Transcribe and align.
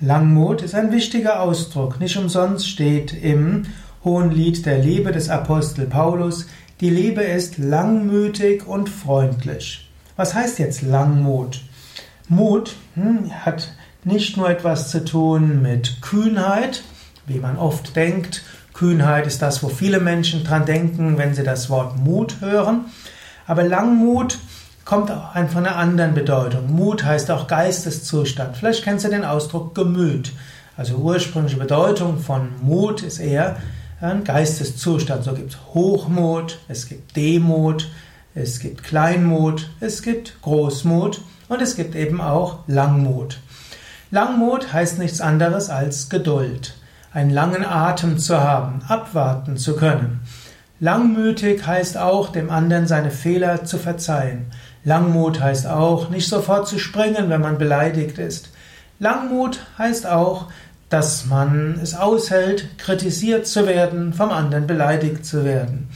Langmut 0.00 0.62
ist 0.62 0.74
ein 0.74 0.92
wichtiger 0.92 1.42
Ausdruck. 1.42 2.00
Nicht 2.00 2.16
umsonst 2.16 2.66
steht 2.66 3.12
im 3.12 3.66
Hohen 4.02 4.30
Lied 4.30 4.64
der 4.64 4.78
Liebe 4.78 5.12
des 5.12 5.28
Apostel 5.28 5.84
Paulus, 5.86 6.46
die 6.80 6.90
Liebe 6.90 7.22
ist 7.22 7.58
langmütig 7.58 8.66
und 8.66 8.88
freundlich. 8.88 9.88
Was 10.16 10.34
heißt 10.34 10.58
jetzt 10.58 10.82
Langmut? 10.82 11.60
Mut 12.28 12.74
hm, 12.94 13.30
hat 13.44 13.72
nicht 14.02 14.36
nur 14.36 14.50
etwas 14.50 14.90
zu 14.90 15.04
tun 15.04 15.62
mit 15.62 16.02
Kühnheit, 16.02 16.82
wie 17.26 17.38
man 17.38 17.56
oft 17.56 17.94
denkt. 17.96 18.42
Kühnheit 18.72 19.26
ist 19.26 19.40
das, 19.40 19.62
wo 19.62 19.68
viele 19.68 20.00
Menschen 20.00 20.42
dran 20.42 20.66
denken, 20.66 21.16
wenn 21.16 21.34
sie 21.34 21.44
das 21.44 21.70
Wort 21.70 21.96
Mut 21.96 22.40
hören. 22.40 22.86
Aber 23.46 23.62
Langmut 23.62 24.38
kommt 24.84 25.10
auch 25.10 25.32
von 25.48 25.66
einer 25.66 25.76
anderen 25.76 26.14
Bedeutung. 26.14 26.74
Mut 26.74 27.04
heißt 27.04 27.30
auch 27.30 27.46
Geisteszustand. 27.46 28.56
Vielleicht 28.56 28.84
kennst 28.84 29.04
du 29.04 29.10
den 29.10 29.24
Ausdruck 29.24 29.74
Gemüt. 29.74 30.32
Also 30.76 30.96
ursprüngliche 30.96 31.56
Bedeutung 31.56 32.18
von 32.18 32.48
Mut 32.62 33.02
ist 33.02 33.20
eher 33.20 33.56
ein 34.04 34.24
Geisteszustand. 34.24 35.24
So 35.24 35.32
gibt 35.32 35.52
es 35.52 35.58
Hochmut, 35.74 36.58
es 36.68 36.88
gibt 36.88 37.16
Demut, 37.16 37.90
es 38.34 38.60
gibt 38.60 38.82
Kleinmut, 38.82 39.70
es 39.80 40.02
gibt 40.02 40.40
Großmut 40.42 41.22
und 41.48 41.62
es 41.62 41.76
gibt 41.76 41.94
eben 41.94 42.20
auch 42.20 42.58
Langmut. 42.66 43.40
Langmut 44.10 44.72
heißt 44.72 44.98
nichts 44.98 45.20
anderes 45.20 45.70
als 45.70 46.08
Geduld, 46.08 46.74
einen 47.12 47.30
langen 47.30 47.64
Atem 47.64 48.18
zu 48.18 48.40
haben, 48.40 48.82
abwarten 48.86 49.56
zu 49.56 49.76
können. 49.76 50.20
Langmütig 50.80 51.66
heißt 51.66 51.96
auch, 51.96 52.30
dem 52.30 52.50
anderen 52.50 52.86
seine 52.86 53.10
Fehler 53.10 53.64
zu 53.64 53.78
verzeihen. 53.78 54.46
Langmut 54.84 55.40
heißt 55.40 55.66
auch, 55.66 56.10
nicht 56.10 56.28
sofort 56.28 56.68
zu 56.68 56.78
springen, 56.78 57.30
wenn 57.30 57.40
man 57.40 57.58
beleidigt 57.58 58.18
ist. 58.18 58.50
Langmut 58.98 59.60
heißt 59.78 60.06
auch, 60.06 60.48
dass 60.88 61.26
man 61.26 61.78
es 61.82 61.94
aushält, 61.94 62.78
kritisiert 62.78 63.46
zu 63.46 63.66
werden, 63.66 64.12
vom 64.12 64.30
anderen 64.30 64.66
beleidigt 64.66 65.24
zu 65.24 65.44
werden. 65.44 65.88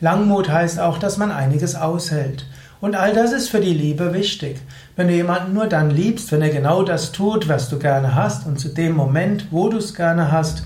Langmut 0.00 0.50
heißt 0.50 0.80
auch, 0.80 0.98
dass 0.98 1.16
man 1.16 1.30
einiges 1.30 1.74
aushält. 1.74 2.46
Und 2.80 2.96
all 2.96 3.14
das 3.14 3.32
ist 3.32 3.48
für 3.48 3.60
die 3.60 3.72
Liebe 3.72 4.12
wichtig. 4.12 4.60
Wenn 4.96 5.06
du 5.06 5.14
jemanden 5.14 5.54
nur 5.54 5.68
dann 5.68 5.90
liebst, 5.90 6.32
wenn 6.32 6.42
er 6.42 6.50
genau 6.50 6.82
das 6.82 7.12
tut, 7.12 7.48
was 7.48 7.68
du 7.68 7.78
gerne 7.78 8.16
hast, 8.16 8.44
und 8.46 8.58
zu 8.58 8.68
dem 8.68 8.94
Moment, 8.94 9.46
wo 9.52 9.68
du 9.68 9.78
es 9.78 9.94
gerne 9.94 10.32
hast, 10.32 10.64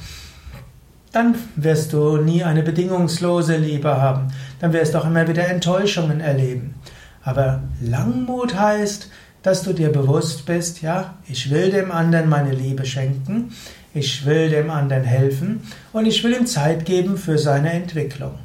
dann 1.13 1.35
wirst 1.57 1.93
du 1.93 2.17
nie 2.17 2.43
eine 2.43 2.63
bedingungslose 2.63 3.57
Liebe 3.57 4.01
haben. 4.01 4.29
Dann 4.61 4.73
wirst 4.73 4.95
du 4.95 4.99
auch 4.99 5.07
immer 5.07 5.29
wieder 5.29 5.47
Enttäuschungen 5.47 6.21
erleben. 6.21 6.75
Aber 7.23 7.61
Langmut 7.81 8.59
heißt, 8.59 9.11
dass 9.47 9.63
du 9.63 9.73
dir 9.73 9.93
bewusst 9.93 10.45
bist, 10.45 10.83
ja, 10.83 11.15
ich 11.29 11.53
will 11.53 11.71
dem 11.71 11.93
anderen 11.93 12.29
meine 12.29 12.51
Liebe 12.51 12.85
schenken, 12.85 13.53
ich 13.95 14.27
will 14.27 14.51
dem 14.51 14.71
anderen 14.71 15.05
helfen 15.05 15.61
und 15.93 16.05
ich 16.05 16.25
will 16.25 16.35
ihm 16.35 16.47
Zeit 16.47 16.85
geben 16.85 17.17
für 17.17 17.39
seine 17.39 17.73
Entwicklung. 17.73 18.41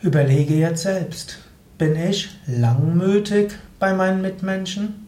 Überlege 0.00 0.54
jetzt 0.54 0.84
selbst, 0.84 1.40
bin 1.76 1.94
ich 1.94 2.30
langmütig 2.46 3.52
bei 3.78 3.92
meinen 3.92 4.22
Mitmenschen? 4.22 5.06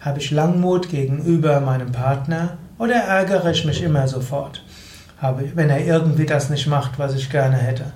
Habe 0.00 0.18
ich 0.18 0.30
Langmut 0.30 0.90
gegenüber 0.90 1.60
meinem 1.60 1.90
Partner 1.90 2.58
oder 2.76 2.96
ärgere 2.96 3.50
ich 3.50 3.64
mich 3.64 3.82
immer 3.82 4.06
sofort? 4.06 4.62
Wenn 5.54 5.70
er 5.70 5.86
irgendwie 5.86 6.26
das 6.26 6.50
nicht 6.50 6.66
macht, 6.66 6.98
was 6.98 7.14
ich 7.14 7.30
gerne 7.30 7.56
hätte? 7.56 7.86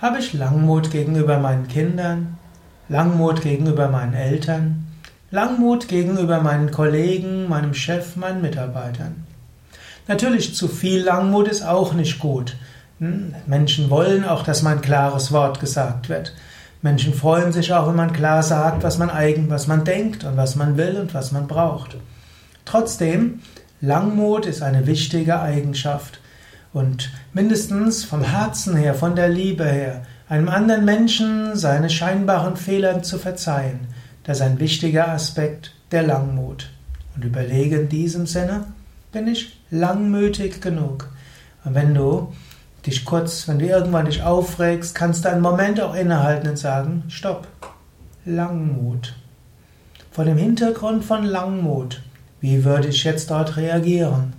Habe 0.00 0.20
ich 0.20 0.32
Langmut 0.32 0.92
gegenüber 0.92 1.40
meinen 1.40 1.66
Kindern? 1.66 2.38
Langmut 2.88 3.42
gegenüber 3.42 3.88
meinen 3.88 4.14
Eltern? 4.14 4.91
Langmut 5.32 5.88
gegenüber 5.88 6.42
meinen 6.42 6.70
Kollegen, 6.70 7.48
meinem 7.48 7.72
Chef, 7.72 8.16
meinen 8.16 8.42
Mitarbeitern. 8.42 9.26
Natürlich 10.06 10.54
zu 10.54 10.68
viel 10.68 11.00
Langmut 11.04 11.48
ist 11.48 11.62
auch 11.62 11.94
nicht 11.94 12.18
gut. 12.18 12.54
Hm? 12.98 13.34
Menschen 13.46 13.88
wollen 13.88 14.26
auch, 14.26 14.44
dass 14.44 14.60
man 14.60 14.74
ein 14.74 14.82
klares 14.82 15.32
Wort 15.32 15.58
gesagt 15.58 16.10
wird. 16.10 16.34
Menschen 16.82 17.14
freuen 17.14 17.50
sich 17.50 17.72
auch, 17.72 17.88
wenn 17.88 17.96
man 17.96 18.12
klar 18.12 18.42
sagt, 18.42 18.82
was 18.82 18.98
man 18.98 19.08
eigen, 19.08 19.48
was 19.48 19.66
man 19.66 19.84
denkt 19.84 20.22
und 20.24 20.36
was 20.36 20.54
man 20.54 20.76
will 20.76 20.98
und 20.98 21.14
was 21.14 21.32
man 21.32 21.46
braucht. 21.46 21.96
Trotzdem, 22.66 23.40
Langmut 23.80 24.44
ist 24.44 24.60
eine 24.60 24.86
wichtige 24.86 25.40
Eigenschaft. 25.40 26.20
Und 26.74 27.10
mindestens 27.32 28.04
vom 28.04 28.22
Herzen 28.22 28.76
her, 28.76 28.92
von 28.92 29.16
der 29.16 29.30
Liebe 29.30 29.64
her, 29.64 30.02
einem 30.28 30.50
anderen 30.50 30.84
Menschen 30.84 31.56
seine 31.56 31.88
scheinbaren 31.88 32.56
Fehler 32.56 33.02
zu 33.02 33.16
verzeihen, 33.18 33.80
das 34.24 34.38
ist 34.38 34.42
ein 34.42 34.60
wichtiger 34.60 35.08
Aspekt 35.08 35.72
der 35.90 36.02
Langmut. 36.02 36.70
Und 37.14 37.24
überlege 37.24 37.80
in 37.80 37.88
diesem 37.88 38.26
Sinne, 38.26 38.64
bin 39.10 39.26
ich 39.26 39.60
langmütig 39.70 40.60
genug? 40.60 41.08
Und 41.64 41.74
wenn 41.74 41.94
du 41.94 42.32
dich 42.86 43.04
kurz, 43.04 43.46
wenn 43.46 43.58
du 43.58 43.66
irgendwann 43.66 44.06
dich 44.06 44.22
aufregst, 44.22 44.94
kannst 44.94 45.24
du 45.24 45.30
einen 45.30 45.42
Moment 45.42 45.80
auch 45.80 45.94
innehalten 45.94 46.48
und 46.48 46.58
sagen, 46.58 47.04
stopp, 47.08 47.46
Langmut. 48.24 49.14
Vor 50.10 50.24
dem 50.24 50.36
Hintergrund 50.36 51.04
von 51.04 51.24
Langmut, 51.24 52.02
wie 52.40 52.64
würde 52.64 52.88
ich 52.88 53.04
jetzt 53.04 53.30
dort 53.30 53.56
reagieren? 53.56 54.32